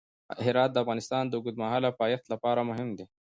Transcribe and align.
هرات 0.45 0.69
د 0.73 0.77
افغانستان 0.83 1.23
د 1.27 1.33
اوږدمهاله 1.37 1.89
پایښت 2.01 2.25
لپاره 2.33 2.61
مهم 2.69 2.89
دی. 2.97 3.05